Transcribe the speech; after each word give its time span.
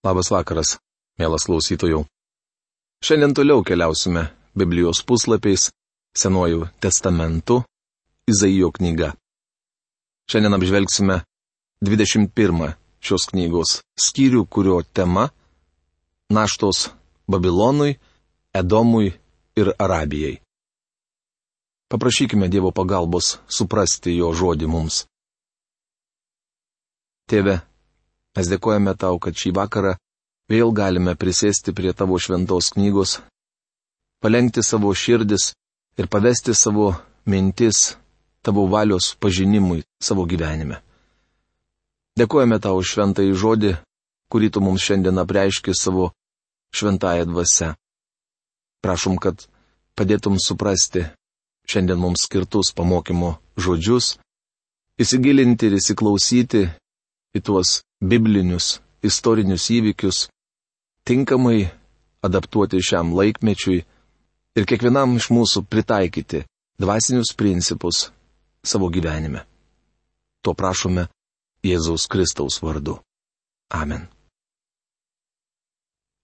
Labas 0.00 0.30
vakaras, 0.32 0.78
mielas 1.20 1.44
klausytojų. 1.44 2.06
Šiandien 3.04 3.34
toliau 3.36 3.60
keliausime 3.60 4.30
Biblijos 4.56 5.02
puslapiais, 5.04 5.68
Senuoju 6.16 6.70
testamentu, 6.80 7.60
Izaijo 8.24 8.70
knyga. 8.72 9.12
Šiandien 10.32 10.56
apžvelgsime 10.56 11.20
21 11.84 12.72
šios 13.04 13.28
knygos 13.28 13.76
skyrių, 14.00 14.46
kurio 14.48 14.80
tema- 14.82 15.28
naštos 16.36 16.88
Babilonui, 17.28 17.98
Edomui 18.56 19.12
ir 19.60 19.74
Arabijai. 19.78 20.40
Paprašykime 21.92 22.48
Dievo 22.48 22.72
pagalbos 22.72 23.36
suprasti 23.46 24.16
jo 24.16 24.32
žodį 24.32 24.66
mums. 24.66 25.04
Tėve, 27.28 27.60
Mes 28.36 28.46
dėkojame 28.50 28.94
tau, 28.94 29.18
kad 29.18 29.34
šį 29.34 29.52
vakarą 29.58 29.96
vėl 30.50 30.70
galime 30.74 31.16
prisėsti 31.18 31.74
prie 31.74 31.92
tavo 31.94 32.18
šventos 32.18 32.70
knygos, 32.76 33.18
palengti 34.22 34.62
savo 34.62 34.92
širdis 34.94 35.52
ir 35.98 36.06
pavesti 36.06 36.54
savo 36.54 36.92
mintis 37.26 37.96
tavo 38.42 38.66
valios 38.70 39.14
pažinimui 39.20 39.82
savo 40.02 40.26
gyvenime. 40.30 40.80
Dėkojame 42.18 42.58
tau 42.62 42.80
šventąjį 42.82 43.34
žodį, 43.42 43.72
kurį 44.30 44.48
tu 44.54 44.62
mums 44.62 44.82
šiandien 44.84 45.18
apreiški 45.22 45.74
savo 45.74 46.10
šventąją 46.74 47.26
dvasę. 47.30 47.74
Prašom, 48.84 49.18
kad 49.18 49.46
padėtum 49.98 50.38
suprasti 50.40 51.04
šiandien 51.70 51.98
mums 52.00 52.24
skirtus 52.26 52.72
pamokymo 52.76 53.34
žodžius, 53.60 54.16
įsigilinti 55.02 55.68
ir 55.68 55.78
įsiklausyti 55.78 56.62
į 57.36 57.40
tuos 57.46 57.80
biblinius, 58.00 58.80
istorinius 59.02 59.70
įvykius, 59.70 60.28
tinkamai 61.06 61.70
adaptuoti 62.26 62.82
šiam 62.82 63.14
laikmečiui 63.16 63.84
ir 64.56 64.64
kiekvienam 64.68 65.16
iš 65.16 65.30
mūsų 65.32 65.64
pritaikyti 65.70 66.44
dvasinius 66.80 67.34
principus 67.36 68.10
savo 68.64 68.88
gyvenime. 68.92 69.40
To 70.44 70.54
prašome 70.54 71.06
Jėzaus 71.64 72.08
Kristaus 72.08 72.62
vardu. 72.64 72.98
Amen. 73.70 74.08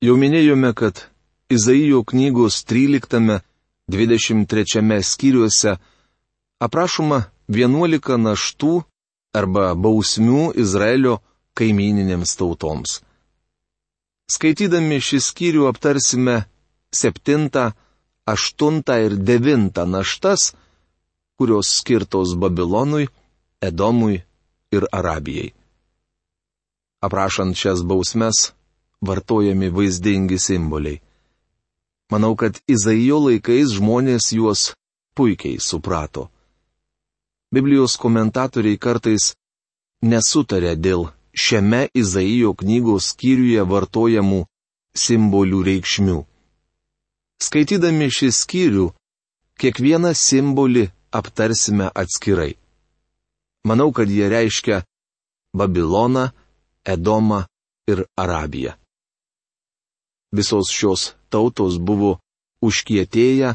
Jau 0.01 0.17
minėjome, 0.17 0.75
kad 0.75 1.11
Izaijo 1.53 2.05
knygos 2.05 2.65
13-23 2.69 5.03
skyriuose 5.03 5.79
aprašoma 6.61 7.25
11 7.49 8.17
naštų 8.19 8.84
arba 9.37 9.75
bausmių 9.75 10.53
Izraelio 10.65 11.19
kaimininėms 11.59 12.37
tautoms. 12.41 13.01
Skaitydami 14.33 14.98
šį 15.06 15.20
skyrių 15.23 15.67
aptarsime 15.70 16.41
septintą, 16.91 17.70
aštuntą 18.27 18.97
ir 19.06 19.15
devintą 19.28 19.87
naštas, 19.87 20.53
kurios 21.39 21.70
skirtos 21.78 22.34
Babilonui, 22.34 23.06
Edomui 23.62 24.23
ir 24.75 24.89
Arabijai. 24.93 25.53
Aprašant 27.06 27.55
šias 27.56 27.84
bausmes, 27.87 28.50
vartojami 29.00 29.69
vaizdingi 29.71 30.39
simboliai. 30.41 31.00
Manau, 32.11 32.34
kad 32.39 32.59
Izaijo 32.71 33.19
laikais 33.27 33.75
žmonės 33.77 34.31
juos 34.34 34.73
puikiai 35.15 35.59
suprato. 35.62 36.31
Biblijos 37.57 37.97
komentatoriai 37.97 38.77
kartais 38.77 39.31
nesutarė 40.05 40.75
dėl 40.77 41.07
šiame 41.45 41.87
Izaijo 41.97 42.53
knygos 42.61 43.12
skyriuje 43.12 43.62
vartojamų 43.73 44.41
simbolių 45.05 45.61
reikšmių. 45.69 46.19
Skaitydami 47.47 48.09
šį 48.17 48.29
skyrių, 48.33 48.87
kiekvieną 49.61 50.12
simbolį 50.17 50.87
aptarsime 51.12 51.91
atskirai. 52.03 52.56
Manau, 53.69 53.93
kad 53.93 54.09
jie 54.09 54.28
reiškia 54.33 54.83
Babiloną, 55.56 56.31
Edomą 56.84 57.44
ir 57.88 58.05
Arabiją. 58.17 58.77
Visos 60.37 60.71
šios 60.73 61.15
tautos 61.33 61.78
buvo 61.78 62.19
užkietėję 62.65 63.55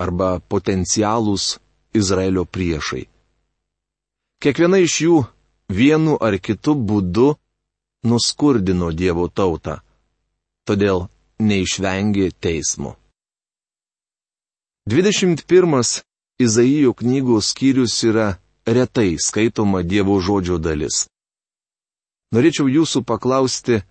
arba 0.00 0.40
potencialūs 0.50 1.58
Izraelio 1.94 2.44
priešai. 2.46 3.09
Kiekviena 4.40 4.78
iš 4.80 4.94
jų 5.04 5.16
vienu 5.68 6.16
ar 6.16 6.38
kitu 6.40 6.72
būdu 6.72 7.34
nuskurdino 8.08 8.88
Dievo 8.96 9.26
tautą, 9.28 9.74
todėl 10.64 11.08
neišvengė 11.44 12.30
teismo. 12.40 12.94
21 14.88 16.00
Izaijo 16.40 16.94
knygos 16.96 17.50
skyrius 17.52 17.98
yra 18.08 18.38
retai 18.64 19.18
skaitoma 19.20 19.82
Dievo 19.84 20.16
žodžio 20.24 20.56
dalis. 20.56 21.04
Norėčiau 22.32 22.64
jūsų 22.72 23.04
paklausti, 23.04 23.82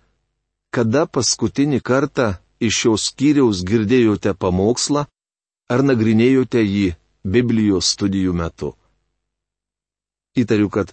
kada 0.74 1.06
paskutinį 1.06 1.78
kartą 1.78 2.32
iš 2.58 2.82
šios 2.82 3.06
skyriaus 3.12 3.62
girdėjote 3.62 4.34
pamokslą 4.34 5.06
ar 5.70 5.86
nagrinėjote 5.86 6.66
jį 6.66 6.86
Biblijos 7.22 7.94
studijų 7.94 8.34
metu. 8.34 8.74
Įtariu, 10.38 10.70
kad 10.70 10.92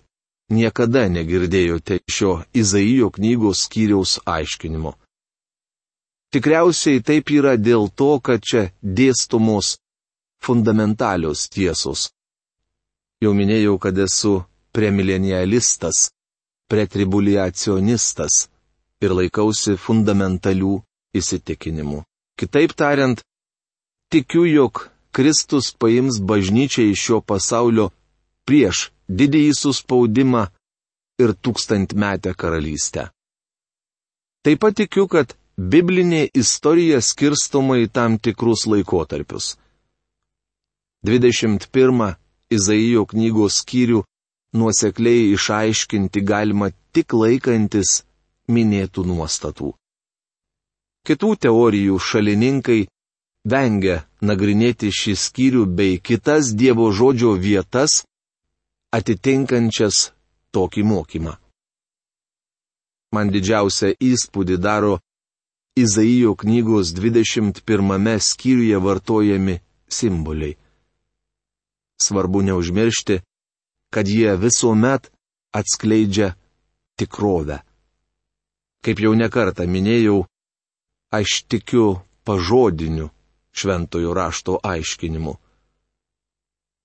niekada 0.50 1.06
negirdėjote 1.12 2.00
šio 2.10 2.42
Izaijo 2.54 3.12
knygos 3.14 3.68
skyriaus 3.68 4.18
aiškinimo. 4.26 4.96
Tikriausiai 6.34 7.04
taip 7.08 7.30
yra 7.32 7.56
dėl 7.58 7.88
to, 7.96 8.18
kad 8.20 8.44
čia 8.44 8.68
dėstomos 8.82 9.78
fundamentalios 10.44 11.48
tiesos. 11.54 12.10
Jau 13.24 13.32
minėjau, 13.34 13.78
kad 13.82 13.98
esu 13.98 14.44
premilenialistas, 14.76 16.10
pretribuliacionistas 16.70 18.48
ir 19.02 19.16
laikausi 19.16 19.78
fundamentalių 19.80 20.76
įsitikinimų. 21.18 22.04
Kitaip 22.38 22.76
tariant, 22.78 23.24
tikiu, 24.14 24.46
jog 24.46 24.90
Kristus 25.16 25.72
paims 25.74 26.20
bažnyčią 26.22 26.92
iš 26.92 27.08
šio 27.08 27.22
pasaulio 27.26 27.90
prieš 28.46 28.92
didįjį 29.10 29.54
suspaudimą 29.58 30.48
ir 31.24 31.34
tūkstantmetę 31.34 32.34
karalystę. 32.38 33.10
Taip 34.44 34.62
pat 34.64 34.78
tikiu, 34.80 35.08
kad 35.12 35.34
biblinė 35.58 36.28
istorija 36.34 37.02
skirstoma 37.02 37.80
į 37.84 37.90
tam 37.92 38.20
tikrus 38.20 38.68
laikotarpius. 38.70 39.56
21 41.08 42.16
Izaijo 42.48 43.04
knygos 43.12 43.58
skyrių 43.62 44.04
nuosekliai 44.56 45.34
išaiškinti 45.36 46.22
galima 46.24 46.70
tik 46.96 47.14
laikantis 47.14 48.04
minėtų 48.48 49.04
nuostatų. 49.10 49.74
Kitų 51.08 51.32
teorijų 51.44 52.00
šalininkai 52.04 52.80
vengia 53.48 53.98
nagrinėti 54.22 54.92
šį 54.92 55.14
skyrių 55.24 55.66
bei 55.80 56.00
kitas 56.00 56.54
Dievo 56.56 56.88
žodžio 56.92 57.36
vietas, 57.40 58.04
atitinkančias 58.94 60.12
tokį 60.56 60.84
mokymą. 60.88 61.34
Man 63.16 63.32
didžiausia 63.32 63.94
įspūdį 64.04 64.58
daro 64.60 64.98
Izaijo 65.78 66.34
knygos 66.36 66.92
21 66.98 68.20
skyriuje 68.20 68.78
vartojami 68.82 69.60
simboliai. 69.88 70.58
Svarbu 72.02 72.42
neužmiršti, 72.42 73.22
kad 73.94 74.08
jie 74.08 74.36
visuomet 74.38 75.12
atskleidžia 75.54 76.34
tikrovę. 76.98 77.62
Kaip 78.82 79.00
jau 79.02 79.14
nekartą 79.18 79.66
minėjau, 79.70 80.26
aš 81.14 81.44
tikiu 81.50 82.02
pažodiniu 82.26 83.10
šventojo 83.54 84.14
rašto 84.14 84.60
aiškinimu. 84.64 85.38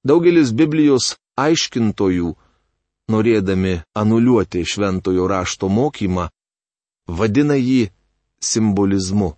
Daugelis 0.04 0.52
Biblijos 0.52 1.16
aiškintojų, 1.38 2.30
norėdami 3.12 3.74
anuliuoti 3.94 4.64
šventojo 4.64 5.26
rašto 5.28 5.68
mokymą, 5.68 6.28
vadina 7.08 7.56
jį 7.56 7.90
simbolizmu. 8.42 9.32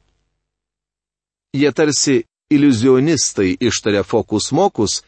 Jie 1.55 1.71
tarsi 1.73 2.25
iliuzionistai 2.51 3.57
ištaria 3.61 4.03
fokus 4.03 4.51
mokus 4.53 5.03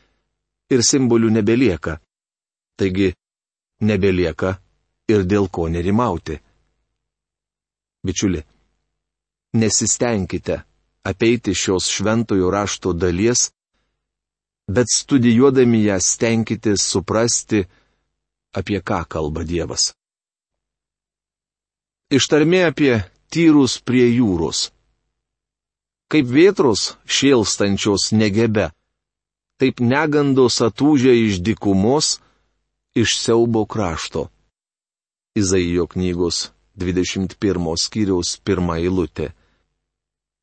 ir 0.70 0.82
simbolių 0.82 1.30
nebelieka. 1.38 1.98
Taigi, 2.78 3.14
nebelieka 3.80 4.56
ir 5.08 5.24
dėl 5.26 5.48
ko 5.50 5.68
nerimauti. 5.68 6.38
Bičiuli, 8.06 8.42
nesistengkite 9.58 10.62
apeiti 11.06 11.54
šios 11.54 11.88
šventojo 11.90 12.50
rašto 12.50 12.92
dalies 12.92 13.50
bet 14.66 14.90
studijuodami 14.90 15.84
ją 15.86 15.98
stenkitės 16.02 16.82
suprasti, 16.90 17.64
apie 18.56 18.80
ką 18.80 19.04
kalba 19.08 19.44
Dievas. 19.46 19.92
Ištarmė 22.10 22.66
apie 22.70 22.92
tyrus 23.30 23.78
prie 23.82 24.06
jūros. 24.10 24.70
Kaip 26.06 26.26
vėtros 26.30 26.94
šėlstančios 27.06 28.12
negebe, 28.14 28.70
taip 29.58 29.82
negandos 29.82 30.60
atūžia 30.62 31.14
iš 31.26 31.40
dikumos, 31.42 32.20
iš 32.94 33.18
siaubo 33.18 33.66
krašto. 33.66 34.28
Izaijo 35.36 35.86
knygos 35.90 36.50
21 36.78 37.74
skyriaus 37.76 38.36
pirmą 38.44 38.78
eilutę. 38.80 39.32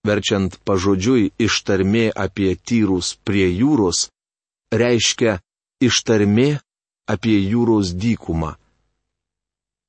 Verčiant 0.03 0.59
pažodžiui 0.67 1.31
ištarmė 1.39 2.11
apie 2.11 2.57
tyrus 2.59 3.15
prie 3.23 3.47
jūros, 3.47 4.09
reiškia 4.73 5.37
ištarmė 5.83 6.49
apie 7.13 7.37
jūros 7.37 7.93
dykumą. 7.93 8.53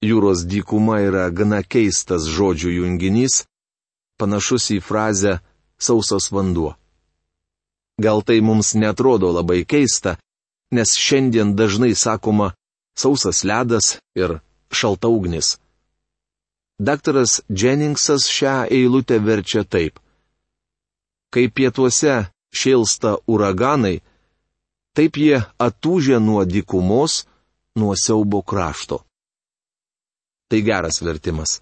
Jūros 0.05 0.45
dykuma 0.45 1.01
yra 1.07 1.29
gana 1.33 1.63
keistas 1.65 2.27
žodžių 2.29 2.75
junginys, 2.79 3.45
panašus 4.21 4.69
į 4.77 4.81
frazę 4.85 5.39
sausas 5.81 6.29
vanduo. 6.35 6.75
Gal 7.97 8.21
tai 8.27 8.41
mums 8.45 8.75
netrodo 8.75 9.31
labai 9.33 9.63
keista, 9.65 10.19
nes 10.75 10.93
šiandien 10.99 11.55
dažnai 11.57 11.95
sakoma 11.95 12.53
sausas 12.99 13.45
ledas 13.49 13.97
ir 14.19 14.41
šalta 14.75 15.09
ugnis. 15.09 15.57
Daktaras 16.79 17.41
Jenningsas 17.49 18.27
šią 18.27 18.67
eilutę 18.77 19.21
verčia 19.23 19.63
taip. 19.65 20.01
Kai 21.33 21.47
pietuose 21.49 22.27
šėlsta 22.55 23.17
uraganai, 23.31 24.03
taip 24.95 25.19
jie 25.19 25.43
atūžia 25.59 26.21
nuo 26.23 26.45
dykumos, 26.47 27.25
nuo 27.79 27.95
siaubo 27.99 28.43
krašto. 28.43 29.03
Tai 30.49 30.61
geras 30.63 31.03
vertimas. 31.03 31.61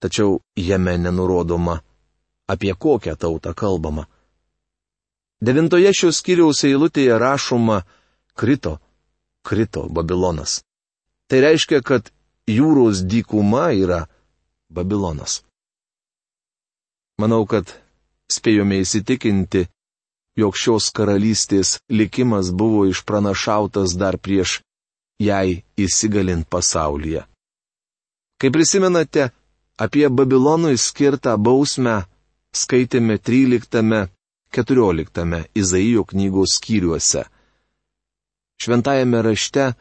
Tačiau 0.00 0.40
jame 0.56 0.96
nenurodoma, 0.98 1.80
apie 2.48 2.74
kokią 2.74 3.14
tautą 3.16 3.54
kalbama. 3.54 4.06
Devintoje 5.40 5.92
šios 5.96 6.18
skyriaus 6.20 6.64
eilutėje 6.68 7.18
rašoma 7.20 7.82
krito, 8.34 8.78
krito 9.46 9.86
Babilonas. 9.88 10.60
Tai 11.28 11.38
reiškia, 11.44 11.80
kad 11.80 12.10
jūros 12.50 13.04
dykuma 13.06 13.70
yra 13.76 14.06
Babilonas. 14.68 15.42
Manau, 17.20 17.44
kad 17.46 17.68
spėjome 18.32 18.80
įsitikinti, 18.82 19.66
jog 20.38 20.56
šios 20.56 20.90
karalystės 20.94 21.78
likimas 21.90 22.50
buvo 22.52 22.86
išpranašautas 22.90 23.96
dar 23.98 24.18
prieš 24.18 24.60
jai 25.20 25.62
įsigalint 25.76 26.48
pasaulyje. 26.48 27.24
Kai 28.40 28.50
prisimenate, 28.50 29.30
apie 29.76 30.08
Babilonui 30.08 30.78
skirtą 30.78 31.36
bausmę 31.36 32.04
skaitėme 32.56 33.18
13-14 33.18 35.44
Izaijo 35.54 36.04
knygos 36.08 36.54
skyriuose. 36.58 37.24
Šventajame 38.60 39.22
rašte 39.22 39.72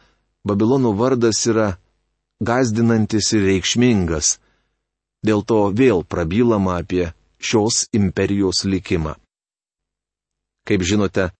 Babilono 0.48 0.92
vardas 0.96 1.42
yra 1.52 1.74
gazdinantis 2.40 3.34
ir 3.36 3.44
reikšmingas, 3.50 4.38
dėl 5.28 5.44
to 5.44 5.58
vėl 5.76 6.06
prabylama 6.08 6.78
apie 6.84 7.10
šios 7.40 7.90
imperijos 8.00 8.64
likimą. 8.64 9.18
Kaip 10.70 10.84
žinote, 10.86 11.32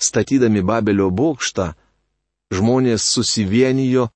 statydami 0.00 0.62
Babelio 0.64 1.10
bokštą, 1.12 1.72
žmonės 2.56 3.04
susivienijo 3.04 4.08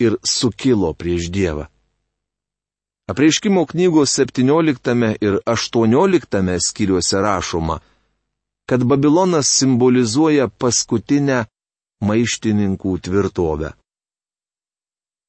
ir 0.00 0.16
sukilo 0.24 0.94
prieš 0.96 1.28
Dievą. 1.34 1.66
Apreiškimo 3.08 3.66
knygos 3.66 4.16
17 4.18 5.16
ir 5.20 5.38
18 5.46 6.58
skyriuose 6.68 7.20
rašoma, 7.20 7.78
kad 8.68 8.84
Babilonas 8.84 9.48
simbolizuoja 9.48 10.48
paskutinę 10.48 11.44
maištininkų 12.04 12.98
tvirtovę. 13.04 13.70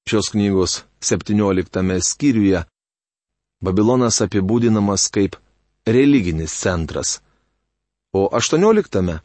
Šios 0.10 0.31
knygos 0.34 0.84
17 1.00 2.02
skyriuje 2.04 2.64
Babilonas 3.64 4.20
apibūdinamas 4.24 5.08
kaip 5.12 5.36
religinis 5.88 6.52
centras, 6.60 7.20
o 8.13 8.29
18 8.31 9.19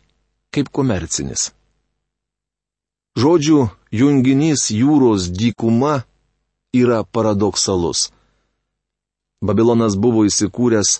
kaip 0.54 0.68
komercinis. 0.70 1.52
Žodžių 3.14 3.58
junginys 3.94 4.70
jūros 4.74 5.28
dykuma 5.30 6.02
yra 6.74 7.04
paradoksalus. 7.04 8.10
Babilonas 9.44 9.94
buvo 9.94 10.24
įsikūręs 10.26 10.98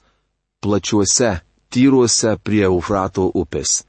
plačiuose, 0.63 1.41
tyruose 1.73 2.37
prie 2.39 2.65
Eufrato 2.69 3.27
upės. 3.35 3.83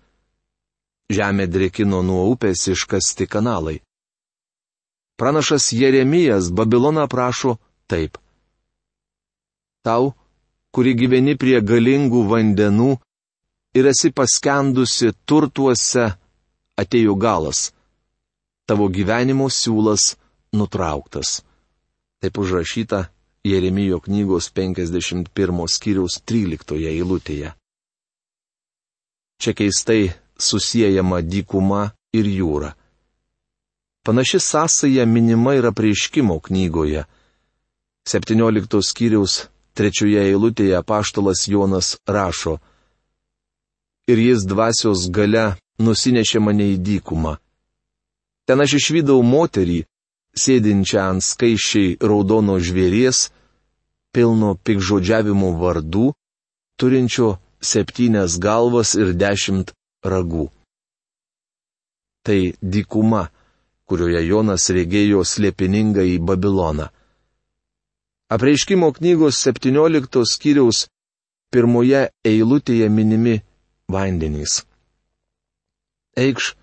Žemė 1.14 1.46
drėkino 1.54 2.02
nuo 2.02 2.26
upės 2.34 2.66
iškasti 2.74 3.28
kanalai. 3.30 3.78
Pranašas 5.20 5.70
Jeremijas 5.72 6.50
Babiloną 6.52 7.06
prašo 7.08 7.58
taip. 7.88 8.18
Tau, 9.86 10.16
kuri 10.74 10.96
gyveni 10.98 11.38
prie 11.38 11.62
galingų 11.62 12.26
vandenų 12.32 12.90
ir 13.76 13.90
esi 13.92 14.12
paskendusi 14.16 15.12
turtuose, 15.28 16.08
atėjo 16.80 17.16
galas. 17.20 17.72
Tavo 18.66 18.88
gyvenimo 18.90 19.50
siūlas 19.52 20.16
nutrauktas. 20.56 21.42
Taip 22.24 22.40
užrašyta 22.42 23.06
Jeremijo 23.46 24.00
knygos 24.02 24.50
51 24.56 25.68
skyriaus 25.70 26.18
13 26.26 26.80
eilutėje. 26.90 27.52
Čia 29.38 29.52
keistai 29.54 30.16
susijęjama 30.40 31.22
dykuma 31.22 31.92
ir 32.16 32.26
jūra. 32.26 32.72
Panaši 34.06 34.40
sąsaja 34.40 35.06
minima 35.06 35.54
yra 35.60 35.72
prieškimo 35.72 36.40
knygoje. 36.40 37.04
17 38.10 38.82
skyriaus 38.82 39.36
3 39.76 40.16
eilutėje 40.24 40.82
paštalas 40.86 41.48
Jonas 41.52 41.98
rašo. 42.08 42.58
Ir 44.12 44.20
jis 44.22 44.46
dvasios 44.46 45.08
gale 45.10 45.56
nusinešė 45.82 46.40
mane 46.40 46.68
į 46.76 46.78
dykumą. 46.88 47.38
Ten 48.46 48.62
aš 48.62 48.78
išvydau 48.80 49.24
moterį, 49.26 49.80
sėdinčią 50.38 51.00
ant 51.10 51.26
skaičiai 51.26 51.96
raudono 52.02 52.60
žvėries, 52.62 53.30
pilno 54.14 54.54
pikžodžiavimų 54.66 55.50
vardų, 55.62 56.12
turinčio 56.78 57.30
septynias 57.72 58.38
galvas 58.38 58.94
ir 59.00 59.16
dešimt 59.18 59.74
ragų. 60.06 60.52
Tai 62.26 62.40
dykuma, 62.62 63.24
kurioje 63.90 64.22
Jonas 64.28 64.70
regėjo 64.74 65.26
slėpiningą 65.26 66.06
į 66.14 66.20
Babiloną. 66.28 66.88
Apreiškimo 68.30 68.90
knygos 68.98 69.42
17 69.46 70.24
skyriaus 70.26 70.86
pirmoje 71.54 72.08
eilutėje 72.26 72.88
minimi 72.90 73.36
vandenys. 73.92 74.64
Eikš, 76.16 76.56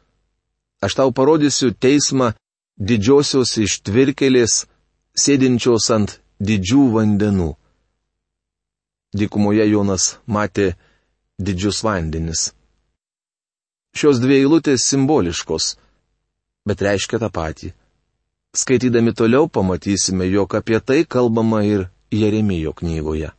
aš 0.85 0.93
tau 0.97 1.13
parodysiu 1.13 1.73
teismą 1.75 2.33
didžiosios 2.79 3.57
ištvirkelės, 3.61 4.65
sėdinčios 5.15 5.91
ant 5.93 6.17
didžių 6.41 6.87
vandenų. 6.97 7.51
Dykumoje 9.13 9.67
Jonas 9.69 10.17
matė 10.27 10.73
didžius 11.39 11.83
vandenis. 11.85 12.51
Šios 13.93 14.23
dvi 14.23 14.41
eilutės 14.41 14.87
simboliškos, 14.89 15.77
bet 16.65 16.81
reiškia 16.81 17.21
tą 17.21 17.29
patį. 17.29 17.75
Skaitydami 18.57 19.13
toliau 19.17 19.49
pamatysime, 19.49 20.25
jog 20.33 20.57
apie 20.57 20.81
tai 20.81 21.05
kalbama 21.05 21.63
ir 21.65 21.87
Jeremijo 22.13 22.73
knygoje. 22.73 23.33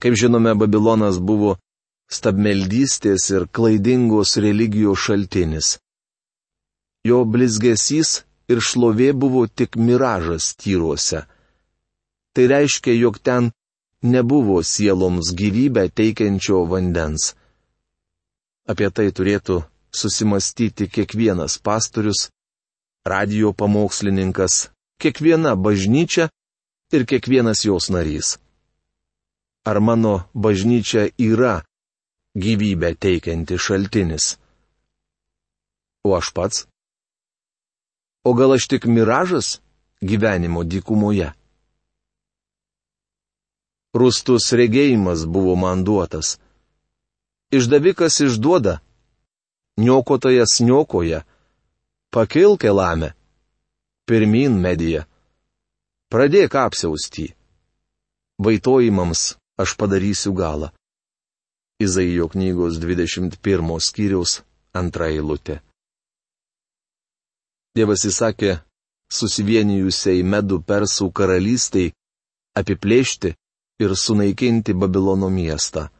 Kaip 0.00 0.16
žinome, 0.16 0.52
Babilonas 0.56 1.20
buvo 1.20 1.56
stabmeldystės 2.10 3.30
ir 3.34 3.46
klaidingos 3.50 4.36
religijos 4.42 5.02
šaltinis. 5.06 5.76
Jo 7.06 7.24
blizgesys 7.24 8.22
ir 8.50 8.62
šlovė 8.62 9.12
buvo 9.12 9.46
tik 9.46 9.76
miražas 9.76 10.54
tyruose. 10.60 11.24
Tai 12.34 12.44
reiškia, 12.52 12.94
jog 12.94 13.18
ten 13.18 13.50
nebuvo 14.02 14.62
sieloms 14.62 15.32
gyvybę 15.34 15.88
teikiančio 15.90 16.64
vandens. 16.70 17.34
Apie 18.66 18.90
tai 18.90 19.10
turėtų 19.14 19.62
susimastyti 19.94 20.88
kiekvienas 20.90 21.58
pastorius, 21.62 22.28
radio 23.06 23.52
pamokslininkas, 23.52 24.68
kiekviena 25.00 25.54
bažnyčia 25.56 26.28
ir 26.92 27.06
kiekvienas 27.06 27.64
jos 27.64 27.88
narys. 27.90 28.36
Ar 29.66 29.80
mano 29.80 30.26
bažnyčia 30.34 31.08
yra 31.18 31.62
gyvybę 32.36 32.92
teikianti 33.00 33.58
šaltinis? 33.58 34.36
O 36.06 36.14
aš 36.18 36.30
pats? 36.36 36.66
O 38.28 38.34
gal 38.38 38.54
aš 38.56 38.68
tik 38.70 38.86
miražas 38.86 39.58
gyvenimo 40.04 40.62
dykumoje? 40.62 41.32
rūstus 43.96 44.52
regėjimas 44.52 45.24
buvo 45.24 45.56
man 45.56 45.84
duotas. 45.84 46.36
Išdavikas 47.56 48.20
išduoda, 48.26 48.80
niokotojas 49.80 50.58
niokoja, 50.66 51.22
pakilk 52.10 52.66
elame, 52.66 53.12
pirmin 54.08 54.58
medija, 54.60 55.06
pradėk 56.12 56.56
apsiaustį, 56.58 57.28
vaitojimams 58.42 59.36
aš 59.62 59.76
padarysiu 59.80 60.34
galą. 60.36 60.72
Izaijo 61.78 62.28
knygos 62.32 62.78
21 62.80 63.80
skyriaus 63.80 64.40
antra 64.72 65.10
eilutė. 65.12 65.60
Dievas 67.76 68.06
įsakė 68.08 68.54
susivienijusiai 69.12 70.22
medų 70.24 70.62
persų 70.64 71.10
karalystiai 71.12 71.92
apiplėšti 72.56 73.34
ir 73.84 73.92
sunaikinti 73.92 74.72
Babilono 74.72 75.28
miestą. 75.28 75.90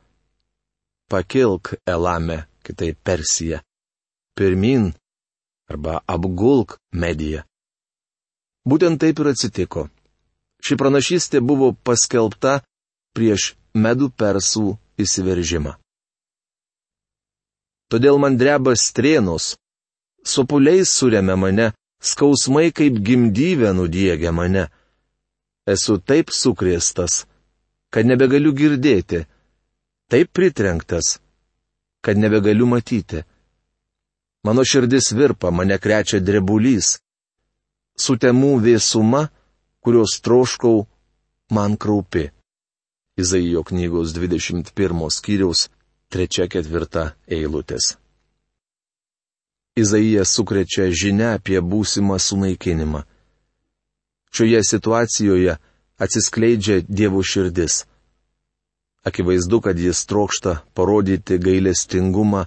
Pakilk 1.12 1.74
Elame, 1.84 2.46
kitai 2.64 2.94
Persija. 2.96 3.60
Pirmin 4.36 4.88
arba 5.68 6.00
apgulk 6.06 6.78
mediją. 6.92 7.44
Būtent 8.66 8.98
taip 9.04 9.20
ir 9.20 9.30
atsitiko. 9.34 9.86
Ši 10.64 10.80
pranašystė 10.80 11.44
buvo 11.44 11.74
paskelbta 11.86 12.62
prieš 13.14 13.52
medų 13.76 14.08
persų 14.16 14.72
įsiveržimą. 15.00 15.76
Todėl 17.92 18.18
man 18.18 18.34
dreba 18.38 18.74
strėnos, 18.74 19.54
sopuliais 20.26 20.90
suremia 20.90 21.36
mane, 21.38 21.70
skausmai 22.02 22.72
kaip 22.74 22.98
gimdyvė 23.06 23.72
nudiegia 23.78 24.32
mane. 24.34 24.66
Esu 25.66 25.98
taip 25.98 26.32
sukrėstas, 26.34 27.24
kad 27.90 28.06
nebegaliu 28.06 28.52
girdėti, 28.54 29.24
taip 30.10 30.32
pritrenktas, 30.34 31.18
kad 32.02 32.18
nebegaliu 32.18 32.66
matyti. 32.70 33.24
Mano 34.46 34.62
širdis 34.62 35.10
virpa, 35.14 35.50
mane 35.50 35.78
krečia 35.82 36.20
drebulys. 36.22 37.00
Sutemų 37.98 38.52
vėsuma, 38.62 39.26
kurios 39.82 40.20
troškau, 40.22 40.86
man 41.50 41.74
kraupi. 41.80 42.28
Izaijo 43.16 43.62
knygos 43.64 44.12
21 44.12 45.10
skyriaus 45.10 45.68
3-4 46.12 47.10
eilutės. 47.32 47.96
Izaijas 49.76 50.34
sukrečia 50.36 50.90
žinia 50.92 51.30
apie 51.38 51.60
būsimą 51.60 52.18
sunaikinimą. 52.20 53.00
Šioje 54.36 54.60
situacijoje 54.68 55.56
atsiskleidžia 56.04 56.82
Dievo 56.88 57.22
širdis. 57.24 57.86
Akivaizdu, 59.08 59.60
kad 59.64 59.80
jis 59.80 60.04
trokšta 60.04 60.58
parodyti 60.76 61.40
gailestingumą 61.40 62.44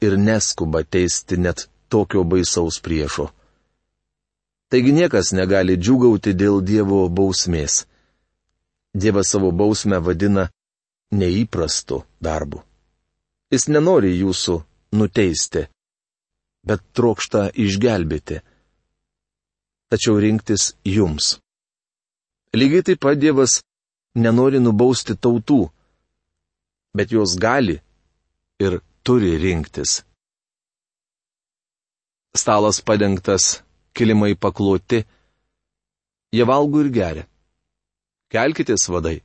ir 0.00 0.18
neskuba 0.18 0.82
teisti 0.82 1.42
net 1.42 1.66
tokio 1.88 2.22
baisaus 2.22 2.78
priešo. 2.78 3.30
Taigi 4.70 4.92
niekas 4.92 5.34
negali 5.34 5.74
džiugauti 5.74 6.38
dėl 6.38 6.62
Dievo 6.62 7.08
bausmės. 7.08 7.86
Dievas 8.98 9.30
savo 9.32 9.50
bausmę 9.54 9.98
vadina 10.02 10.48
neįprastu 11.14 12.02
darbu. 12.24 12.62
Jis 13.52 13.68
nenori 13.72 14.12
jūsų 14.18 14.54
nuteisti 14.98 15.68
bet 16.68 16.84
trokšta 16.96 17.48
išgelbėti. 17.54 18.40
Tačiau 19.88 20.18
rinktis 20.20 20.72
jums. 20.84 21.38
Lygiai 22.52 22.84
taip 22.84 23.00
pat 23.04 23.20
Dievas 23.20 23.60
nenori 24.24 24.60
nubausti 24.60 25.16
tautų, 25.16 25.62
bet 26.96 27.12
jos 27.14 27.36
gali 27.40 27.78
ir 28.60 28.80
turi 29.04 29.36
rinktis. 29.40 30.02
Stalas 32.36 32.80
padengtas, 32.84 33.62
kilimai 33.96 34.34
pakloti, 34.36 35.02
jie 36.34 36.44
valgo 36.44 36.84
ir 36.84 36.92
geria. 36.92 37.24
Kelkitės 38.28 38.82
vadai, 38.92 39.22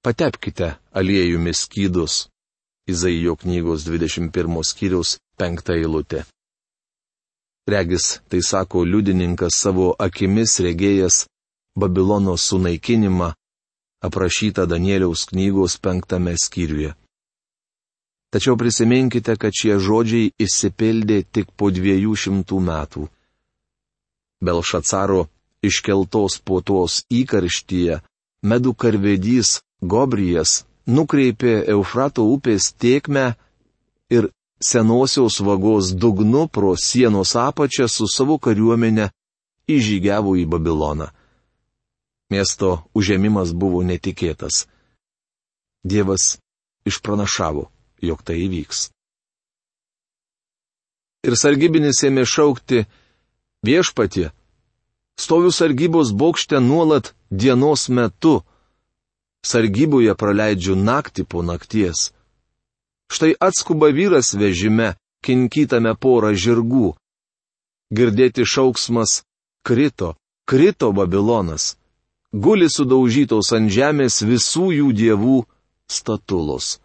patepkite 0.00 0.70
aliejumi 0.96 1.52
skydus. 1.52 2.30
Izaijo 2.88 3.34
knygos 3.36 3.84
21 3.84 4.62
skyriaus 4.64 5.18
5 5.36 5.72
eilutė. 5.74 6.22
Regis, 7.68 8.06
tai 8.28 8.40
sako 8.40 8.84
liudininkas 8.88 9.58
savo 9.60 9.90
akimis 10.06 10.56
regėjęs 10.64 11.26
Babilono 11.76 12.36
sunaikinimą, 12.40 13.28
aprašytą 14.08 14.64
Danieliaus 14.72 15.26
knygos 15.28 15.76
penktame 15.84 16.32
skyriuje. 16.40 16.94
Tačiau 18.32 18.56
prisiminkite, 18.56 19.36
kad 19.36 19.52
šie 19.52 19.76
žodžiai 19.76 20.32
įsipildė 20.40 21.20
tik 21.28 21.52
po 21.52 21.68
dviejų 21.68 22.16
šimtų 22.24 22.64
metų. 22.72 23.04
Belšacaro 24.40 25.26
iškeltos 25.64 26.40
puotos 26.40 27.02
įkarštyje 27.12 28.00
medų 28.44 28.74
karvedys 28.76 29.60
Gobrijas 29.80 30.62
nukreipė 30.86 31.64
Eufrato 31.74 32.24
upės 32.28 32.72
tiekmę 32.76 33.34
ir 34.12 34.30
senosios 34.60 35.40
vagos 35.40 35.92
dugnu 35.92 36.46
pro 36.48 36.74
sienos 36.76 37.34
apačią 37.36 37.88
su 37.88 38.08
savo 38.08 38.38
kariuomenė 38.38 39.10
įžygiavo 39.68 40.36
į 40.40 40.44
Babiloną. 40.52 41.08
Miesto 42.32 42.84
užėmimas 42.96 43.52
buvo 43.52 43.82
netikėtas. 43.84 44.64
Dievas 45.84 46.38
išpranašavo, 46.88 47.68
jog 48.00 48.22
tai 48.24 48.38
įvyks. 48.46 48.88
Ir 51.24 51.36
sargybinis 51.40 52.02
ėmė 52.04 52.24
šaukti 52.28 52.84
viešpatį, 53.64 54.28
stoviu 55.16 55.52
sargybos 55.52 56.12
bokšte 56.12 56.60
nuolat 56.60 57.14
dienos 57.30 57.88
metu, 57.88 58.42
sargyboje 59.44 60.14
praleidžiu 60.18 60.74
naktį 60.76 61.24
po 61.28 61.42
nakties. 61.42 62.10
Štai 63.12 63.34
atskuba 63.40 63.92
vyras 63.92 64.34
vežime, 64.34 64.94
kinkytame 65.24 65.94
porą 65.94 66.32
žirgų. 66.34 66.94
Girdėti 67.94 68.44
šauksmas- 68.48 69.22
krito, 69.66 70.14
krito 70.48 70.92
Babilonas. 70.92 71.76
Guli 72.32 72.66
sudaužytos 72.66 73.52
ant 73.54 73.70
žemės 73.70 74.22
visų 74.26 74.66
jų 74.78 74.88
dievų 74.92 75.44
statulos. 75.86 76.80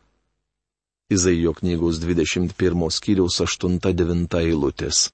Izaijo 1.09 1.55
knygos 1.57 1.97
21 1.97 2.91
skyriaus 2.93 3.39
8-9 3.41 4.37
eilutės. 4.37 5.09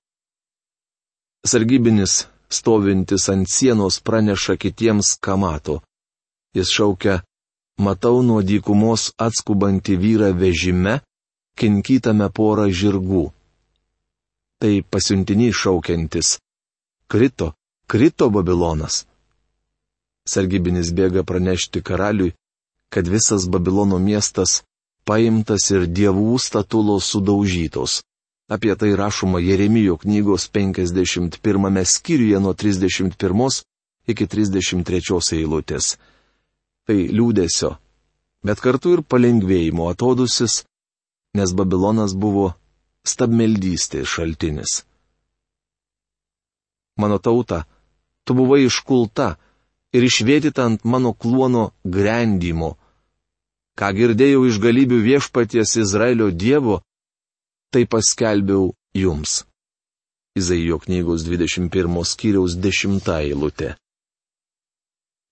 Sargybinis, 1.45 2.27
stovintis 2.49 3.29
ant 3.33 3.47
sienos, 3.49 3.99
praneša 4.05 4.55
kitiems, 4.61 5.15
ką 5.23 5.37
mato. 5.37 5.81
Jis 6.55 6.69
šaukia 6.71 7.21
matau 7.77 8.21
nuo 8.23 8.41
dykumos 8.41 9.11
atskubantį 9.19 9.97
vyrą 10.03 10.29
vežime, 10.39 11.01
kinkytame 11.59 12.29
porą 12.31 12.69
žirgų. 12.71 13.25
Tai 14.59 14.73
pasiuntinys 14.91 15.55
šaukiantis. 15.61 16.37
Krito, 17.11 17.51
krito 17.91 18.29
Babilonas. 18.31 19.03
Sargybinis 20.25 20.89
bėga 20.95 21.21
pranešti 21.27 21.83
karaliui, 21.85 22.33
kad 22.89 23.07
visas 23.07 23.45
Babilono 23.51 23.99
miestas 23.99 24.63
paimtas 25.05 25.69
ir 25.75 25.85
dievų 25.85 26.39
statulos 26.41 27.11
sudaužytos. 27.13 28.01
Apie 28.47 28.75
tai 28.77 28.95
rašoma 28.95 29.39
Jeremijo 29.41 29.97
knygos 29.97 30.49
51 30.53 31.85
skyriuje 31.85 32.39
nuo 32.39 32.53
31 32.53 33.63
iki 34.07 34.27
33 34.27 35.33
eilutės 35.39 35.95
tai 36.85 37.07
liūdėsio, 37.09 37.71
bet 38.45 38.61
kartu 38.61 38.93
ir 38.95 39.01
palengvėjimo 39.01 39.89
atodusis, 39.89 40.61
nes 41.35 41.53
Babilonas 41.57 42.13
buvo 42.13 42.51
stabmeldystės 43.05 44.07
šaltinis. 44.09 44.83
Mano 47.01 47.17
tauta, 47.19 47.65
tu 48.23 48.37
buvai 48.37 48.63
iškulta 48.65 49.35
ir 49.95 50.05
išvėtyta 50.05 50.69
ant 50.69 50.85
mano 50.85 51.11
kluono 51.13 51.71
grendimo. 51.83 52.75
Ką 53.75 53.91
girdėjau 53.97 54.45
iš 54.47 54.61
galybių 54.63 55.01
viešpaties 55.03 55.75
Izraelio 55.81 56.29
Dievo, 56.31 56.79
tai 57.75 57.83
paskelbiau 57.91 58.69
jums. 58.95 59.43
Izaijo 60.39 60.77
knygos 60.79 61.25
21 61.27 62.05
skyriaus 62.11 62.55
10 62.55 63.09
eilutė. 63.19 63.73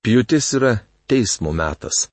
Pjūtis 0.03 0.49
yra 0.59 0.73
teismo 1.07 1.55
metas. 1.55 2.09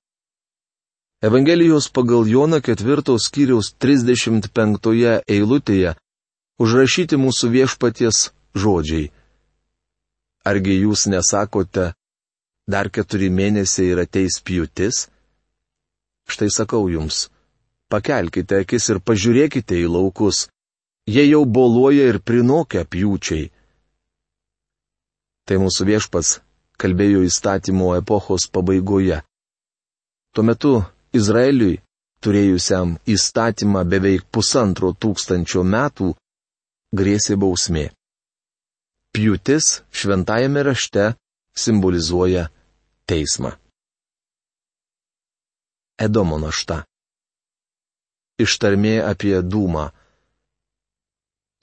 Evangelijos 1.26 1.90
pagal 1.90 2.30
Joną 2.30 2.62
ketvirtos 2.62 3.26
skyriaus 3.26 3.74
35 3.82 5.18
eilutėje 5.26 5.96
užrašyti 6.62 7.18
mūsų 7.18 7.50
viešpaties 7.56 8.30
žodžiai. 8.54 9.10
Argi 10.46 10.78
jūs 10.84 11.08
nesakote, 11.10 11.90
dar 12.70 12.86
keturi 12.94 13.34
mėnesiai 13.34 13.90
yra 13.96 14.06
teis 14.06 14.38
pjūtis, 14.38 15.08
Štai 16.30 16.46
sakau 16.46 16.86
jums, 16.86 17.26
pakelkite 17.92 18.62
akis 18.64 18.88
ir 18.94 19.00
pažiūrėkite 19.02 19.78
į 19.82 19.88
laukus. 19.96 20.46
Jie 21.10 21.24
jau 21.26 21.42
boluoja 21.44 22.06
ir 22.12 22.20
prinokia 22.22 22.84
pjūčiai. 22.86 23.50
Tai 25.48 25.56
mūsų 25.58 25.86
viešpas 25.88 26.38
kalbėjo 26.80 27.24
įstatymo 27.26 27.92
epochos 27.98 28.46
pabaigoje. 28.54 29.20
Tuo 30.30 30.44
metu 30.46 30.74
Izraeliui, 31.16 31.80
turėjusiam 32.22 32.94
įstatymą 33.10 33.82
beveik 33.90 34.28
pusantro 34.30 34.92
tūkstančio 34.94 35.64
metų, 35.66 36.12
grėsė 36.94 37.36
bausmė. 37.40 37.88
Pjūtis 39.10 39.80
šventajame 39.90 40.62
rašte 40.68 41.08
simbolizuoja 41.58 42.46
teismą. 43.10 43.56
Edomo 45.98 46.38
našta. 46.38 46.84
Ištarmė 48.40 49.00
apie 49.04 49.36
dūmą. 49.42 49.90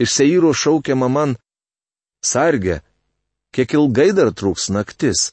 Iš 0.04 0.14
Seiro 0.14 0.52
šaukiama 0.54 1.08
man, 1.10 1.34
sargė, 2.22 2.82
kiek 3.56 3.74
ilgai 3.80 4.12
dar 4.14 4.30
truks 4.30 4.68
naktis. 4.70 5.32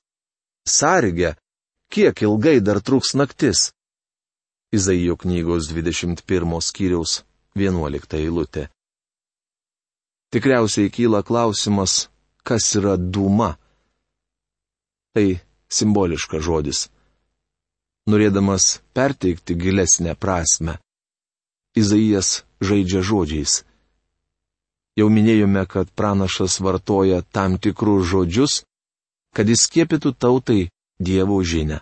Sargė, 0.65 1.35
kiek 1.93 2.23
ilgai 2.25 2.61
dar 2.65 2.81
truks 2.81 3.13
naktis. 3.21 3.73
Izaijo 4.73 5.19
knygos 5.21 5.69
21 5.69 6.63
skyriaus 6.65 7.21
11 7.55 8.17
eilutė. 8.23 8.71
Tikriausiai 10.33 10.89
kyla 10.91 11.21
klausimas, 11.23 12.09
kas 12.43 12.73
yra 12.81 12.97
dūma. 12.97 13.53
Tai 15.15 15.29
simboliškas 15.71 16.43
žodis 16.43 16.87
norėdamas 18.11 18.81
perteikti 18.93 19.57
gilesnę 19.57 20.15
prasme. 20.21 20.77
Izaijas 21.75 22.45
žaidžia 22.62 23.02
žodžiais. 23.02 23.64
Jau 24.95 25.09
minėjome, 25.11 25.66
kad 25.66 25.90
pranašas 25.90 26.61
vartoja 26.62 27.23
tam 27.35 27.59
tikrus 27.59 28.07
žodžius, 28.07 28.62
kad 29.35 29.50
įskiepytų 29.50 30.14
tautai 30.14 30.71
Dievo 31.02 31.40
žinę. 31.43 31.81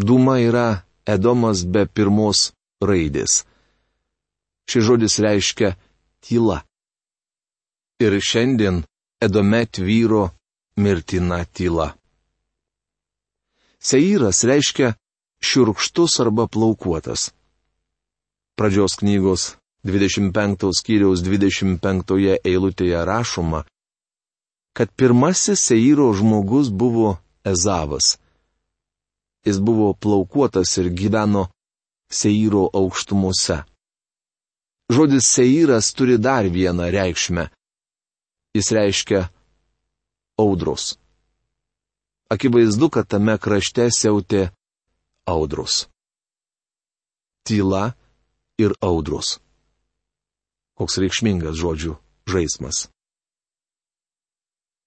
Duma 0.00 0.38
yra 0.40 0.86
Edomas 1.04 1.66
be 1.68 1.84
pirmos 1.84 2.54
raidės. 2.80 3.44
Šis 4.64 4.86
žodis 4.88 5.18
reiškia 5.20 5.74
tyla. 6.24 6.62
Ir 8.00 8.16
šiandien 8.16 8.80
Edome 9.20 9.66
tvyro 9.68 10.30
mirtina 10.80 11.44
tyla. 11.44 11.90
Seiras 13.76 14.40
reiškia 14.48 14.94
šiurkštus 15.44 16.20
arba 16.24 16.46
plaukuotas. 16.48 17.28
Pradžios 18.60 18.98
knygos 19.00 19.44
25 19.88 20.68
skyriaus 20.76 21.22
25 21.24 22.36
eilutėje 22.44 23.00
rašoma, 23.08 23.62
kad 24.76 24.92
pirmasis 24.92 25.64
Seiro 25.70 26.10
žmogus 26.12 26.68
buvo 26.68 27.14
Ezavas. 27.40 28.18
Jis 29.48 29.56
buvo 29.64 29.94
plaukuotas 29.96 30.76
ir 30.82 30.92
gyveno 30.92 31.46
Seiro 32.12 32.68
aukštumose. 32.76 33.62
Žodis 34.92 35.24
Seiras 35.24 35.94
turi 35.96 36.20
dar 36.20 36.44
vieną 36.44 36.92
reikšmę. 36.92 37.48
Jis 38.52 38.74
reiškia 38.76 39.28
audros 40.36 41.00
akivaizdu, 42.30 42.88
kad 42.94 43.08
tame 43.10 43.34
krašte 43.42 43.88
siautė 43.90 44.48
audros. 45.28 45.86
Tyla 47.46 47.90
ir 48.62 48.76
audros. 48.84 49.38
Koks 50.78 50.98
reikšmingas 51.02 51.58
žodžių 51.60 51.96
žaidimas. 52.30 52.88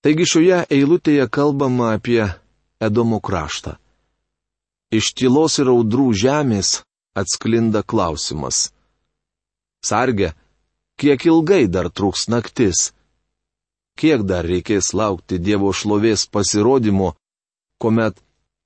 Taigi 0.03 0.25
šioje 0.27 0.63
eilutėje 0.77 1.29
kalbama 1.31 1.93
apie 1.97 2.25
Edomo 2.83 3.21
kraštą. 3.23 3.77
Iš 4.91 5.13
tylos 5.17 5.55
ir 5.63 5.71
audrų 5.71 6.09
žemės 6.23 6.81
atsklinda 7.15 7.81
klausimas. 7.87 8.73
Sarge, 9.83 10.33
kiek 10.99 11.23
ilgai 11.25 11.65
dar 11.71 11.89
truks 11.89 12.27
naktis? 12.27 12.91
Kiek 13.95 14.25
dar 14.27 14.45
reikės 14.45 14.91
laukti 14.93 15.39
Dievo 15.39 15.71
šlovės 15.71 16.25
pasirodymo, 16.27 17.13
kuomet 17.79 18.19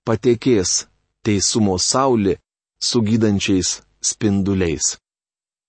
patekės 0.07 0.87
teisumo 1.21 1.77
saulė 1.77 2.37
su 2.79 3.01
gydančiais 3.03 3.81
spinduliais. 4.01 4.97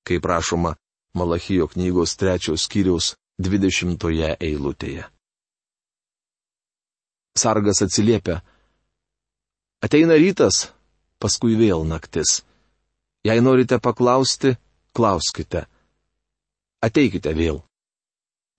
Kaip 0.06 0.24
rašoma 0.24 0.74
Malachijo 1.14 1.66
knygos 1.68 2.16
trečios 2.16 2.66
skyriaus 2.68 3.14
dvidešimtoje 3.38 4.36
eilutėje. 4.40 5.06
Sargas 7.38 7.82
atsiliepia. 7.86 8.40
Ateina 9.84 10.18
rytas, 10.18 10.72
paskui 11.22 11.54
vėl 11.58 11.84
naktis. 11.86 12.42
Jei 13.26 13.40
norite 13.42 13.78
paklausti, 13.78 14.56
klauskite. 14.94 15.66
Ateikite 16.82 17.34
vėl. 17.34 17.62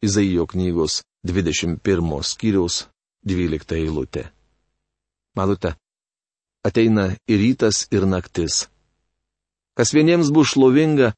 Izaijo 0.03 0.45
knygos 0.47 1.01
21 1.27 2.23
skyriaus 2.23 2.85
12 3.27 3.75
eilutė. 3.75 4.29
Matote, 5.35 5.75
ateina 6.63 7.09
ir 7.27 7.39
rytas, 7.43 7.85
ir 7.91 8.07
naktis. 8.07 8.67
Kas 9.79 9.93
vieniems 9.95 10.27
bus 10.35 10.49
šlovinga, 10.51 11.13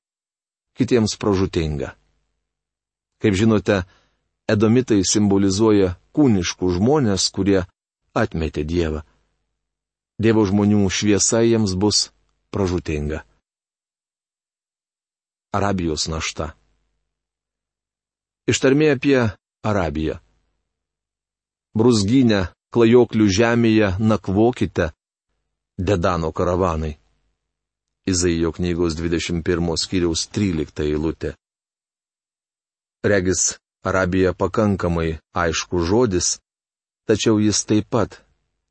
kitiems 0.77 1.15
pražutinga. 1.17 1.95
Kaip 3.17 3.33
žinote, 3.33 3.79
edomitai 4.45 4.99
simbolizuoja 5.01 5.95
kūniškų 6.13 6.69
žmonės, 6.75 7.25
kurie 7.33 7.63
atmetė 8.13 8.61
Dievą. 8.61 9.01
Dievo 10.21 10.45
žmonių 10.45 10.85
šviesa 10.93 11.41
jiems 11.41 11.73
bus 11.73 12.11
pražutinga. 12.53 13.23
Arabijos 15.57 16.05
našta. 16.05 16.53
Ištarmė 18.45 18.93
apie 18.93 19.17
Arabiją. 19.65 20.21
Brusginę 21.73 22.51
klajoklių 22.69 23.25
žemėje 23.41 23.95
nakvokite, 23.97 24.91
Dedano 25.81 26.29
karavanai. 26.29 27.00
Izaijo 28.11 28.51
knygos 28.57 28.97
21 28.99 29.77
skyriaus 29.83 30.27
13 30.35 30.83
eilutė. 30.87 31.35
Regis, 33.03 33.57
Arabija 33.83 34.33
pakankamai 34.37 35.19
aišku 35.33 35.81
žodis, 35.89 36.37
tačiau 37.09 37.39
jis 37.41 37.65
taip 37.65 37.87
pat 37.89 38.19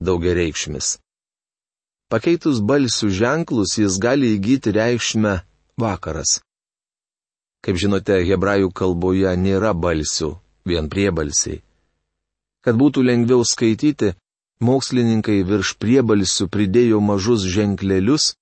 daugia 0.01 0.37
reikšmis. 0.39 0.99
Pakeitus 2.11 2.61
balsių 2.63 3.09
ženklus 3.15 3.77
jis 3.79 3.99
gali 4.03 4.33
įgyti 4.37 4.73
reikšmę 4.75 5.35
vakaras. 5.79 6.41
Kaip 7.61 7.77
žinote, 7.77 8.17
hebrajų 8.27 8.71
kalboje 8.73 9.35
nėra 9.37 9.75
balsių, 9.75 10.31
vien 10.67 10.89
priebalsiai. 10.91 11.61
Kad 12.65 12.79
būtų 12.81 13.05
lengviau 13.05 13.45
skaityti, 13.45 14.15
mokslininkai 14.65 15.43
virš 15.49 15.75
priebalsių 15.83 16.49
pridėjo 16.53 17.01
mažus 17.05 17.45
ženklelius, 17.45 18.35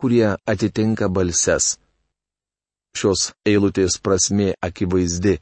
kurie 0.00 0.28
atitinka 0.52 1.08
balses. 1.12 1.76
Šios 2.96 3.30
eilutės 3.46 3.98
prasme 4.04 4.54
akivaizdi. 4.68 5.36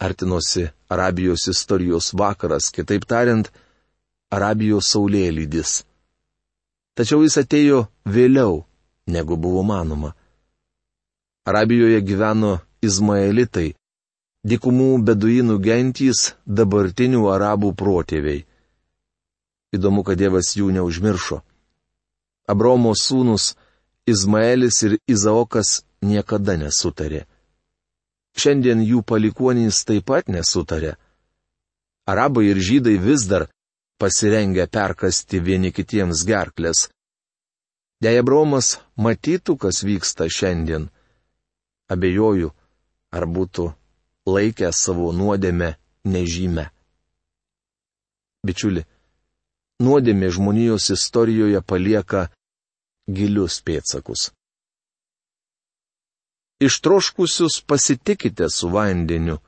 Artinosi 0.00 0.68
Arabijos 0.94 1.48
istorijos 1.52 2.12
vakaras, 2.14 2.70
kitaip 2.74 3.04
tariant, 3.10 3.50
Arabijos 4.30 4.92
saulėlydis. 4.94 5.82
Tačiau 6.96 7.24
jis 7.26 7.36
atėjo 7.42 7.82
vėliau, 8.06 8.62
negu 9.06 9.36
buvo 9.36 9.64
manoma. 9.66 10.14
Arabijoje 11.48 12.00
gyveno 12.04 12.58
Izmaelitai, 12.84 13.72
dikumų 14.46 14.88
beduinų 15.08 15.58
gentys 15.64 16.32
dabartinių 16.46 17.24
arabų 17.34 17.72
protėviai. 17.82 18.44
Įdomu, 19.74 20.04
kad 20.06 20.20
Dievas 20.20 20.54
jų 20.56 20.70
neužmiršo. 20.76 21.42
Abromo 22.48 22.94
sūnus 22.96 23.54
Izmaelis 24.08 24.82
ir 24.86 24.96
Izaokas 25.10 25.82
niekada 26.00 26.56
nesutarė. 26.56 27.26
Šiandien 28.38 28.80
jų 28.86 29.02
palikuonys 29.04 29.82
taip 29.84 30.06
pat 30.08 30.30
nesutarė. 30.32 30.94
Arabai 32.08 32.46
ir 32.48 32.60
žydai 32.62 32.96
vis 33.02 33.26
dar 33.28 33.48
pasirengia 34.00 34.66
perkasti 34.66 35.42
vieni 35.44 35.72
kitiems 35.76 36.22
gerklės. 36.24 36.86
Jei 38.00 38.16
Abromas 38.22 38.78
matytų, 38.96 39.58
kas 39.58 39.82
vyksta 39.82 40.28
šiandien, 40.30 40.86
abejoju, 41.90 42.52
ar 43.10 43.26
būtų 43.26 43.66
laikę 44.28 44.70
savo 44.72 45.10
nuodėmę 45.12 45.74
nežymę. 46.06 46.68
Bičiuli, 48.46 48.86
nuodėmė 49.82 50.30
žmonijos 50.30 50.88
istorijoje 50.94 51.60
palieka 51.66 52.28
gilius 53.08 53.60
pėtsakus. 53.64 54.30
Ištroškusius 56.60 57.60
pasitikite 57.66 58.48
su 58.50 58.68
vandeniu, 58.74 59.38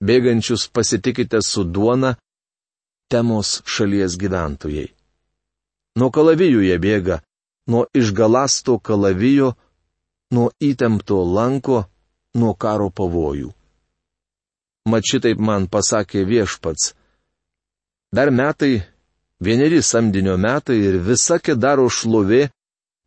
bėgančius 0.00 0.68
pasitikite 0.70 1.42
su 1.42 1.64
duona, 1.64 2.14
temos 3.10 3.60
šalies 3.66 4.16
gyventojai. 4.16 4.88
Nuo 5.98 6.08
kalavijų 6.14 6.62
jie 6.64 6.78
bėga, 6.80 7.18
nuo 7.68 7.84
išgalasto 7.92 8.78
kalavijo, 8.78 9.52
nuo 10.32 10.48
įtempto 10.62 11.18
lanko, 11.26 11.82
nuo 12.38 12.54
karo 12.54 12.88
pavojų. 12.90 13.50
Mat 14.88 15.04
šitaip 15.06 15.38
man 15.38 15.68
pasakė 15.70 16.24
viešpats. 16.26 16.94
Dar 18.12 18.30
metai, 18.30 18.82
vieneri 19.40 19.82
samdinio 19.82 20.38
metai 20.38 20.78
ir 20.80 20.98
visa 21.04 21.38
kedaro 21.38 21.86
šlovė 21.90 22.48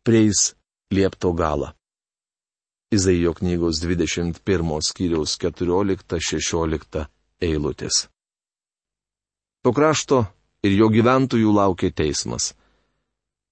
prieis 0.06 0.54
liepto 0.94 1.32
galą. 1.34 1.72
Izaijo 2.94 3.34
knygos 3.34 3.80
21 3.82 4.38
skyriaus 4.88 5.34
14-16 5.42 7.06
eilutės. 7.42 8.06
To 9.66 9.72
krašto 9.74 10.22
ir 10.62 10.76
jo 10.78 10.86
gyventojų 10.94 11.50
laukia 11.50 11.90
teismas. 11.90 12.54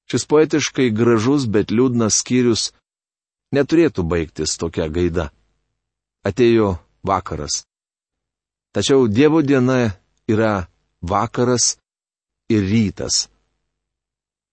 Šis 0.07 0.27
poetiškai 0.31 0.93
gražus, 0.95 1.49
bet 1.51 1.75
liūdnas 1.75 2.21
skyrius 2.23 2.71
neturėtų 3.57 4.05
baigtis 4.07 4.55
tokia 4.61 4.87
gaida. 4.87 5.31
Atėjo 6.23 6.77
vakaras. 7.03 7.65
Tačiau 8.75 9.09
Dievo 9.09 9.43
diena 9.43 9.95
yra 10.31 10.67
vakaras 11.03 11.77
ir 12.51 12.63
rytas. 12.63 13.29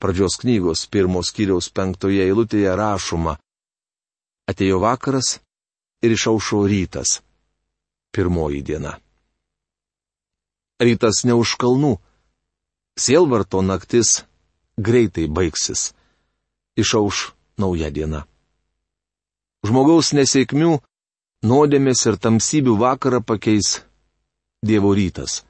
Pradžios 0.02 0.40
knygos 0.42 0.88
pirmos 0.90 1.30
skyriaus 1.30 1.70
penktoje 1.70 2.26
eilutėje 2.26 2.74
rašoma, 2.76 3.38
Atėjo 4.50 4.82
vakaras 4.84 5.38
ir 6.04 6.12
išaušo 6.16 6.66
rytas. 6.68 7.22
Pirmoji 8.12 8.62
diena. 8.68 8.98
Rytas 10.82 11.24
ne 11.24 11.38
už 11.38 11.56
kalnų. 11.62 11.94
Sielvarto 13.00 13.62
naktis 13.64 14.26
greitai 14.76 15.30
baigsis. 15.32 15.94
Išauš 16.76 17.32
nauja 17.62 17.92
diena. 17.94 18.26
Žmogaus 19.64 20.12
nesėkmių, 20.18 20.80
nuodėmės 21.46 22.02
ir 22.10 22.18
tamsybių 22.18 22.76
vakarą 22.82 23.22
pakeis 23.24 23.78
Dievo 24.62 24.92
rytas. 24.94 25.42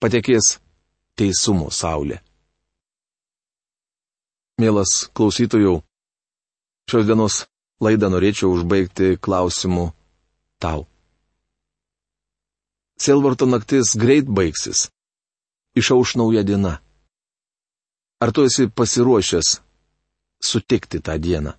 Patekės 0.00 0.58
teisumo 1.16 1.68
saulė. 1.68 2.22
Mielas 4.60 5.08
klausytojų, 5.16 5.78
šios 6.90 7.06
dienos 7.08 7.36
laidą 7.82 8.10
norėčiau 8.12 8.52
užbaigti 8.52 9.16
klausimu 9.24 9.88
tau. 10.60 10.84
Silvarto 13.00 13.48
naktis 13.48 13.94
greit 13.98 14.28
baigsis. 14.28 14.90
Išauš 15.74 16.14
nauja 16.20 16.42
diena. 16.44 16.76
Ar 18.22 18.30
tu 18.30 18.44
esi 18.46 18.68
pasiruošęs 18.68 19.48
sutikti 20.44 21.00
tą 21.00 21.16
dieną? 21.18 21.56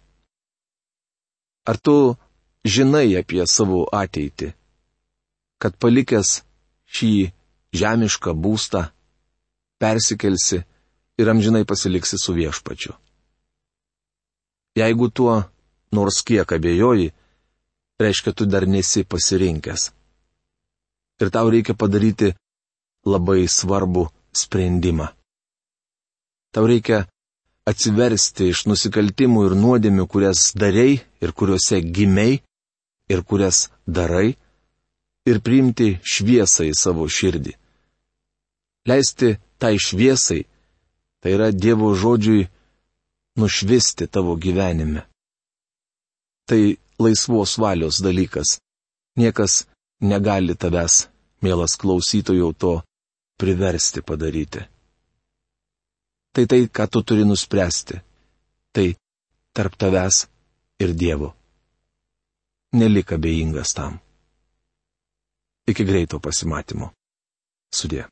Ar 1.66 1.78
tu 1.82 2.16
žinai 2.64 3.10
apie 3.20 3.44
savo 3.50 3.88
ateitį? 3.90 4.54
Kad 5.60 5.76
palikęs 5.82 6.44
šį 6.94 7.12
žemišką 7.74 8.32
būstą, 8.44 8.86
persikelsi 9.82 10.62
ir 11.18 11.30
amžinai 11.30 11.66
pasiliksi 11.66 12.18
su 12.18 12.34
viešpačiu. 12.34 12.94
Jeigu 14.76 15.10
tuo 15.10 15.44
nors 15.92 16.22
kiek 16.26 16.52
abejoji, 16.52 17.12
reiškia, 18.00 18.34
tu 18.34 18.46
dar 18.46 18.66
nesi 18.68 19.04
pasirinkęs. 19.04 19.92
Ir 21.22 21.30
tau 21.30 21.50
reikia 21.54 21.78
padaryti 21.78 22.34
labai 23.06 23.46
svarbų 23.48 24.08
sprendimą. 24.34 25.08
Tau 26.54 26.66
reikia 26.68 27.06
atsiversti 27.70 28.50
iš 28.52 28.66
nusikaltimų 28.70 29.46
ir 29.48 29.56
nuodėmių, 29.58 30.08
kurias 30.10 30.52
darei 30.58 31.02
ir 31.22 31.32
kuriuose 31.38 31.80
gimiai 31.82 32.42
ir 33.14 33.22
kurias 33.24 33.70
darai, 33.88 34.34
ir 35.30 35.40
priimti 35.44 35.98
šviesą 36.04 36.68
į 36.68 36.74
savo 36.78 37.06
širdį. 37.08 37.54
Leisti 38.90 39.38
tai 39.62 39.78
šviesai, 39.80 40.44
tai 41.24 41.32
yra 41.38 41.52
Dievo 41.56 41.94
žodžiui, 41.96 42.50
nušvisti 43.40 44.08
tavo 44.12 44.36
gyvenime. 44.36 45.06
Tai 46.44 46.76
laisvos 47.00 47.56
valios 47.58 48.02
dalykas. 48.04 48.60
Niekas 49.16 49.64
negali 50.04 50.56
tavęs, 50.60 51.08
mielas 51.40 51.78
klausytojų, 51.80 52.50
to 52.60 52.74
priversti 53.40 54.04
padaryti. 54.04 54.68
Tai 56.36 56.44
tai, 56.50 56.68
ką 56.68 56.88
tu 56.92 57.04
turi 57.08 57.24
nuspręsti. 57.24 58.02
Tai 58.76 58.88
tarp 59.56 59.80
tavęs 59.80 60.26
ir 60.84 60.92
Dievo. 60.92 61.32
Nelik 62.76 63.16
abejingas 63.16 63.72
tam. 63.78 64.02
Iki 65.72 65.86
greito 65.88 66.20
pasimatymo. 66.20 66.92
Sudė. 67.72 68.10